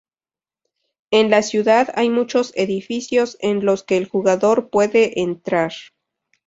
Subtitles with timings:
[1.11, 5.73] En la ciudad hay muchos edificios en los que el jugador puede entrar.